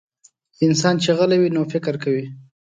انسان 0.65 0.95
چې 1.03 1.09
غلی 1.17 1.37
وي، 1.39 1.49
نو 1.55 1.61
فکر 1.73 1.93
کوي. 2.03 2.25